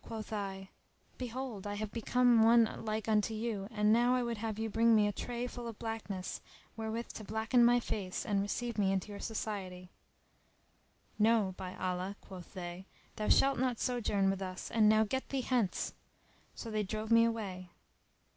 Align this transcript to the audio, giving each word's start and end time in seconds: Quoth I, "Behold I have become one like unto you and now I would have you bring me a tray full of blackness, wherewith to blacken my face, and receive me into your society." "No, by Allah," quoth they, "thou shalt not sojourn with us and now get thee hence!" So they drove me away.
Quoth 0.00 0.32
I, 0.32 0.68
"Behold 1.18 1.66
I 1.66 1.74
have 1.74 1.90
become 1.90 2.44
one 2.44 2.84
like 2.84 3.08
unto 3.08 3.34
you 3.34 3.66
and 3.72 3.92
now 3.92 4.14
I 4.14 4.22
would 4.22 4.36
have 4.36 4.60
you 4.60 4.70
bring 4.70 4.94
me 4.94 5.08
a 5.08 5.12
tray 5.12 5.48
full 5.48 5.66
of 5.66 5.76
blackness, 5.76 6.40
wherewith 6.76 7.08
to 7.14 7.24
blacken 7.24 7.64
my 7.64 7.80
face, 7.80 8.24
and 8.24 8.40
receive 8.42 8.78
me 8.78 8.92
into 8.92 9.08
your 9.08 9.18
society." 9.18 9.90
"No, 11.18 11.54
by 11.56 11.74
Allah," 11.74 12.14
quoth 12.20 12.54
they, 12.54 12.86
"thou 13.16 13.28
shalt 13.28 13.58
not 13.58 13.80
sojourn 13.80 14.30
with 14.30 14.40
us 14.40 14.70
and 14.70 14.88
now 14.88 15.02
get 15.02 15.28
thee 15.30 15.40
hence!" 15.40 15.94
So 16.54 16.70
they 16.70 16.84
drove 16.84 17.10
me 17.10 17.24
away. 17.24 17.70